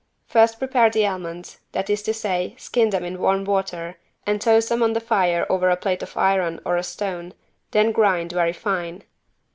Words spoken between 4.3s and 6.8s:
toast them on the fire over a plate of iron or